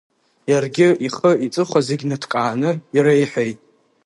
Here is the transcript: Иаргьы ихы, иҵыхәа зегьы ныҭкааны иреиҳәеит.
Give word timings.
Иаргьы 0.51 0.87
ихы, 1.05 1.31
иҵыхәа 1.45 1.79
зегьы 1.87 2.07
ныҭкааны 2.09 2.71
иреиҳәеит. 2.95 3.59